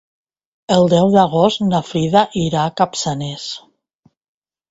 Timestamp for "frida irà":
1.89-2.65